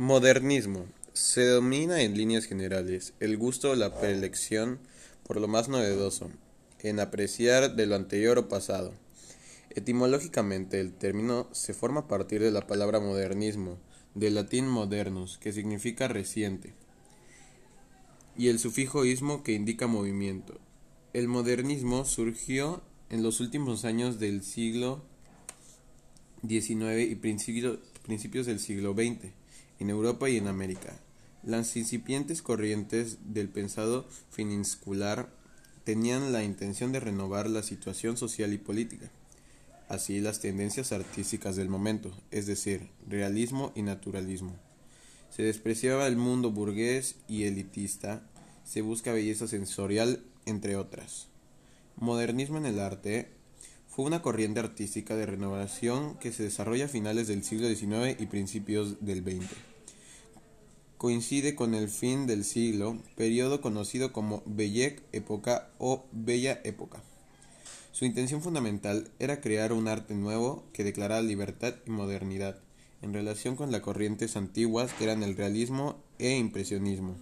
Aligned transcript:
Modernismo. 0.00 0.86
Se 1.12 1.44
domina 1.44 2.02
en 2.02 2.16
líneas 2.16 2.44
generales 2.44 3.14
el 3.18 3.36
gusto 3.36 3.72
o 3.72 3.74
la 3.74 3.98
preelección 3.98 4.78
por 5.26 5.40
lo 5.40 5.48
más 5.48 5.68
novedoso, 5.68 6.30
en 6.78 7.00
apreciar 7.00 7.74
de 7.74 7.86
lo 7.86 7.96
anterior 7.96 8.38
o 8.38 8.48
pasado. 8.48 8.94
Etimológicamente 9.70 10.78
el 10.78 10.92
término 10.92 11.48
se 11.50 11.74
forma 11.74 12.02
a 12.02 12.06
partir 12.06 12.40
de 12.40 12.52
la 12.52 12.64
palabra 12.68 13.00
modernismo, 13.00 13.76
del 14.14 14.36
latín 14.36 14.68
modernus, 14.68 15.36
que 15.38 15.52
significa 15.52 16.06
reciente, 16.06 16.74
y 18.36 18.50
el 18.50 18.60
sufijo 18.60 19.04
ismo 19.04 19.42
que 19.42 19.54
indica 19.54 19.88
movimiento. 19.88 20.60
El 21.12 21.26
modernismo 21.26 22.04
surgió 22.04 22.82
en 23.10 23.24
los 23.24 23.40
últimos 23.40 23.84
años 23.84 24.20
del 24.20 24.44
siglo 24.44 25.02
XIX 26.46 27.10
y 27.10 27.16
principios 27.16 27.80
del 28.08 28.58
siglo 28.58 28.94
XX 28.94 29.32
en 29.78 29.90
Europa 29.90 30.30
y 30.30 30.38
en 30.38 30.48
América. 30.48 30.98
Las 31.42 31.76
incipientes 31.76 32.40
corrientes 32.40 33.18
del 33.32 33.48
pensado 33.48 34.08
finiscular 34.30 35.30
tenían 35.84 36.32
la 36.32 36.42
intención 36.42 36.90
de 36.90 37.00
renovar 37.00 37.48
la 37.50 37.62
situación 37.62 38.16
social 38.16 38.52
y 38.54 38.58
política. 38.58 39.10
Así 39.88 40.20
las 40.20 40.40
tendencias 40.40 40.92
artísticas 40.92 41.56
del 41.56 41.68
momento, 41.68 42.10
es 42.30 42.46
decir, 42.46 42.88
realismo 43.06 43.72
y 43.74 43.82
naturalismo. 43.82 44.56
Se 45.30 45.42
despreciaba 45.42 46.06
el 46.06 46.16
mundo 46.16 46.50
burgués 46.50 47.16
y 47.28 47.44
elitista, 47.44 48.22
se 48.64 48.80
busca 48.80 49.12
belleza 49.12 49.46
sensorial, 49.46 50.24
entre 50.46 50.76
otras. 50.76 51.28
Modernismo 51.96 52.56
en 52.58 52.66
el 52.66 52.80
arte 52.80 53.37
fue 53.98 54.04
una 54.04 54.22
corriente 54.22 54.60
artística 54.60 55.16
de 55.16 55.26
renovación 55.26 56.14
que 56.18 56.30
se 56.30 56.44
desarrolla 56.44 56.84
a 56.84 56.88
finales 56.88 57.26
del 57.26 57.42
siglo 57.42 57.66
XIX 57.66 58.14
y 58.20 58.26
principios 58.26 59.04
del 59.04 59.24
XX. 59.24 59.50
Coincide 60.98 61.56
con 61.56 61.74
el 61.74 61.88
fin 61.88 62.28
del 62.28 62.44
siglo, 62.44 62.96
periodo 63.16 63.60
conocido 63.60 64.12
como 64.12 64.44
Belle 64.46 65.00
Época 65.10 65.70
o 65.78 66.06
Bella 66.12 66.60
Época. 66.62 67.02
Su 67.90 68.04
intención 68.04 68.40
fundamental 68.40 69.10
era 69.18 69.40
crear 69.40 69.72
un 69.72 69.88
arte 69.88 70.14
nuevo 70.14 70.62
que 70.72 70.84
declarara 70.84 71.20
libertad 71.20 71.74
y 71.84 71.90
modernidad, 71.90 72.60
en 73.02 73.12
relación 73.12 73.56
con 73.56 73.72
las 73.72 73.80
corrientes 73.80 74.36
antiguas 74.36 74.92
que 74.92 75.02
eran 75.02 75.24
el 75.24 75.36
realismo 75.36 75.96
e 76.20 76.36
impresionismo. 76.36 77.16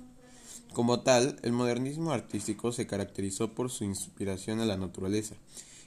Como 0.75 1.01
tal, 1.01 1.41
el 1.43 1.53
modernismo 1.53 2.11
artístico 2.11 2.71
se 2.71 2.87
caracterizó 2.87 3.55
por 3.55 3.71
su 3.71 3.85
inspiración 3.85 4.61
a 4.61 4.67
la 4.67 4.77
naturaleza, 4.77 5.37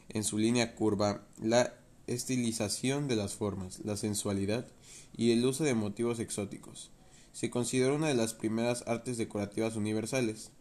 en 0.09 0.23
su 0.23 0.37
línea 0.37 0.75
curva, 0.75 1.21
la 1.41 1.73
estilización 2.07 3.07
de 3.07 3.15
las 3.15 3.35
formas, 3.35 3.79
la 3.85 3.97
sensualidad 3.97 4.67
y 5.15 5.31
el 5.31 5.45
uso 5.45 5.63
de 5.63 5.75
motivos 5.75 6.19
exóticos. 6.19 6.91
Se 7.33 7.49
consideró 7.49 7.95
una 7.95 8.07
de 8.07 8.15
las 8.15 8.33
primeras 8.33 8.83
artes 8.87 9.17
decorativas 9.17 9.75
universales. 9.75 10.51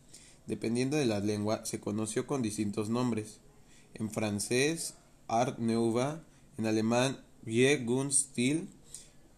Dependiendo 0.47 0.97
de 0.97 1.07
la 1.07 1.21
lengua, 1.21 1.65
se 1.65 1.81
conoció 1.81 2.27
con 2.27 2.43
distintos 2.43 2.89
nombres. 2.89 3.39
En 3.95 4.11
francés, 4.11 4.95
Art 5.27 5.59
Nouveau, 5.59 6.21
en 6.57 6.67
alemán, 6.67 7.19
Vieux 7.43 8.15
Stil 8.15 8.69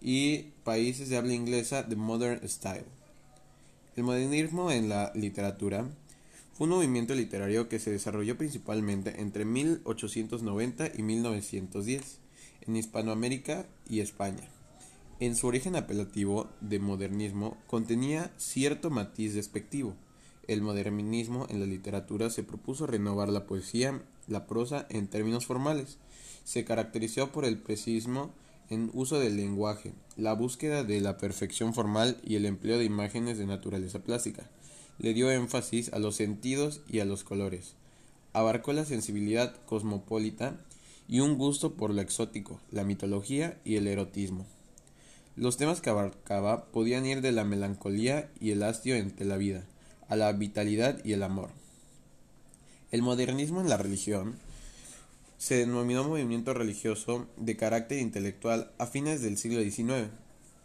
y 0.00 0.52
países 0.64 1.08
de 1.08 1.16
habla 1.16 1.34
inglesa, 1.34 1.86
The 1.88 1.96
Modern 1.96 2.46
Style. 2.48 2.86
El 3.96 4.04
modernismo 4.04 4.70
en 4.70 4.88
la 4.88 5.12
literatura 5.14 5.88
un 6.58 6.68
movimiento 6.68 7.14
literario 7.14 7.68
que 7.68 7.78
se 7.78 7.90
desarrolló 7.90 8.36
principalmente 8.36 9.20
entre 9.20 9.44
1890 9.44 10.92
y 10.96 11.02
1910 11.02 12.18
en 12.66 12.76
Hispanoamérica 12.76 13.66
y 13.88 14.00
España. 14.00 14.48
En 15.20 15.36
su 15.36 15.46
origen 15.46 15.76
apelativo 15.76 16.48
de 16.60 16.78
modernismo 16.78 17.56
contenía 17.66 18.32
cierto 18.36 18.90
matiz 18.90 19.34
despectivo. 19.34 19.94
El 20.48 20.62
modernismo 20.62 21.46
en 21.50 21.60
la 21.60 21.66
literatura 21.66 22.30
se 22.30 22.42
propuso 22.42 22.86
renovar 22.86 23.28
la 23.28 23.46
poesía, 23.46 24.02
la 24.26 24.46
prosa 24.46 24.86
en 24.88 25.08
términos 25.08 25.46
formales. 25.46 25.98
Se 26.44 26.64
caracterizó 26.64 27.32
por 27.32 27.44
el 27.44 27.58
precismo 27.58 28.32
en 28.70 28.90
uso 28.94 29.18
del 29.18 29.36
lenguaje, 29.36 29.92
la 30.16 30.32
búsqueda 30.32 30.84
de 30.84 31.00
la 31.00 31.18
perfección 31.18 31.74
formal 31.74 32.18
y 32.22 32.36
el 32.36 32.46
empleo 32.46 32.78
de 32.78 32.84
imágenes 32.84 33.36
de 33.36 33.46
naturaleza 33.46 34.00
plástica 34.02 34.48
le 35.00 35.14
dio 35.14 35.30
énfasis 35.30 35.92
a 35.94 35.98
los 35.98 36.16
sentidos 36.16 36.82
y 36.86 37.00
a 37.00 37.06
los 37.06 37.24
colores. 37.24 37.72
Abarcó 38.34 38.74
la 38.74 38.84
sensibilidad 38.84 39.56
cosmopolita 39.64 40.60
y 41.08 41.20
un 41.20 41.38
gusto 41.38 41.72
por 41.72 41.92
lo 41.92 42.02
exótico, 42.02 42.60
la 42.70 42.84
mitología 42.84 43.58
y 43.64 43.76
el 43.76 43.88
erotismo. 43.88 44.46
Los 45.36 45.56
temas 45.56 45.80
que 45.80 45.88
abarcaba 45.88 46.66
podían 46.66 47.06
ir 47.06 47.22
de 47.22 47.32
la 47.32 47.44
melancolía 47.44 48.30
y 48.40 48.50
el 48.50 48.62
hastio 48.62 48.94
entre 48.94 49.24
la 49.24 49.38
vida, 49.38 49.64
a 50.08 50.16
la 50.16 50.30
vitalidad 50.32 51.02
y 51.02 51.14
el 51.14 51.22
amor. 51.22 51.48
El 52.90 53.00
modernismo 53.00 53.62
en 53.62 53.70
la 53.70 53.78
religión 53.78 54.36
se 55.38 55.54
denominó 55.54 56.04
movimiento 56.04 56.52
religioso 56.52 57.26
de 57.38 57.56
carácter 57.56 58.00
intelectual 58.00 58.70
a 58.76 58.86
fines 58.86 59.22
del 59.22 59.38
siglo 59.38 59.62
XIX. 59.62 60.10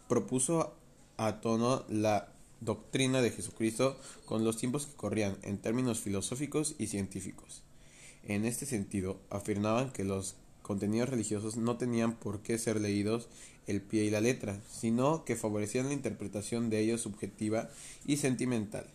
Propuso 0.08 0.74
a 1.16 1.40
tono 1.40 1.84
la 1.88 2.35
doctrina 2.66 3.22
de 3.22 3.30
Jesucristo 3.30 3.98
con 4.26 4.44
los 4.44 4.58
tiempos 4.58 4.84
que 4.84 4.96
corrían 4.96 5.38
en 5.42 5.56
términos 5.56 6.00
filosóficos 6.00 6.74
y 6.78 6.88
científicos. 6.88 7.62
En 8.24 8.44
este 8.44 8.66
sentido, 8.66 9.18
afirmaban 9.30 9.90
que 9.90 10.04
los 10.04 10.34
contenidos 10.60 11.08
religiosos 11.08 11.56
no 11.56 11.78
tenían 11.78 12.16
por 12.16 12.40
qué 12.40 12.58
ser 12.58 12.80
leídos 12.80 13.28
el 13.66 13.80
pie 13.80 14.04
y 14.04 14.10
la 14.10 14.20
letra, 14.20 14.60
sino 14.70 15.24
que 15.24 15.36
favorecían 15.36 15.86
la 15.86 15.92
interpretación 15.92 16.68
de 16.68 16.80
ellos 16.80 17.00
subjetiva 17.00 17.70
y 18.04 18.18
sentimental. 18.18 18.86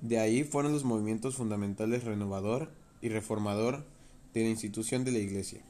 De 0.00 0.18
ahí 0.18 0.44
fueron 0.44 0.72
los 0.72 0.84
movimientos 0.84 1.36
fundamentales 1.36 2.04
renovador 2.04 2.70
y 3.02 3.08
reformador 3.08 3.84
de 4.34 4.42
la 4.42 4.50
institución 4.50 5.04
de 5.04 5.12
la 5.12 5.18
Iglesia, 5.18 5.60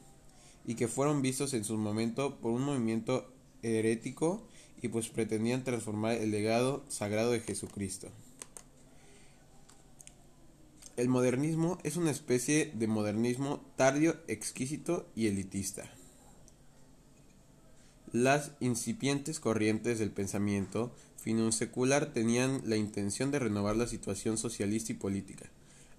y 0.65 0.75
que 0.75 0.87
fueron 0.87 1.21
vistos 1.21 1.53
en 1.53 1.63
su 1.63 1.77
momento 1.77 2.37
por 2.37 2.51
un 2.51 2.63
movimiento 2.63 3.31
herético 3.63 4.43
y 4.85 4.87
pues 4.87 5.09
pretendían 5.09 5.63
transformar 5.63 6.13
el 6.13 6.31
legado 6.31 6.85
sagrado 6.87 7.31
de 7.31 7.39
Jesucristo. 7.39 8.09
El 10.95 11.09
modernismo 11.09 11.77
es 11.83 11.97
una 11.97 12.11
especie 12.11 12.71
de 12.73 12.87
modernismo 12.87 13.65
tardio, 13.75 14.15
exquisito 14.27 15.07
y 15.15 15.27
elitista. 15.27 15.91
Las 18.13 18.51
incipientes 18.61 19.41
corrientes 19.41 19.99
del 19.99 20.11
pensamiento 20.11 20.93
secular 21.51 22.13
tenían 22.13 22.61
la 22.65 22.77
intención 22.77 23.31
de 23.31 23.39
renovar 23.39 23.75
la 23.75 23.87
situación 23.87 24.37
socialista 24.37 24.91
y 24.91 24.95
política. 24.95 25.49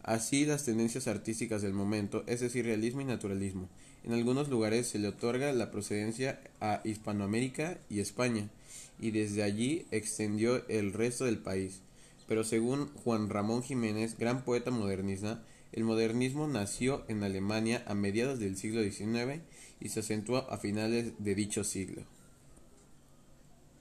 Así 0.06 0.46
las 0.46 0.64
tendencias 0.64 1.08
artísticas 1.08 1.62
del 1.62 1.72
momento, 1.72 2.22
es 2.28 2.38
decir, 2.38 2.64
realismo 2.64 3.00
y 3.00 3.04
naturalismo. 3.04 3.68
En 4.04 4.12
algunos 4.12 4.48
lugares 4.48 4.86
se 4.86 5.00
le 5.00 5.08
otorga 5.08 5.52
la 5.52 5.72
procedencia 5.72 6.40
a 6.60 6.80
Hispanoamérica 6.84 7.78
y 7.90 7.98
España, 7.98 8.48
y 9.00 9.10
desde 9.10 9.42
allí 9.42 9.84
extendió 9.90 10.64
el 10.68 10.92
resto 10.92 11.24
del 11.24 11.38
país. 11.38 11.80
Pero 12.28 12.44
según 12.44 12.86
Juan 13.02 13.28
Ramón 13.28 13.64
Jiménez, 13.64 14.16
gran 14.16 14.44
poeta 14.44 14.70
modernista, 14.70 15.42
el 15.72 15.82
modernismo 15.82 16.46
nació 16.46 17.04
en 17.08 17.24
Alemania 17.24 17.82
a 17.88 17.94
mediados 17.94 18.38
del 18.38 18.56
siglo 18.56 18.84
XIX 18.84 19.42
y 19.80 19.88
se 19.88 20.00
acentuó 20.00 20.48
a 20.52 20.58
finales 20.58 21.14
de 21.18 21.34
dicho 21.34 21.64
siglo. 21.64 22.02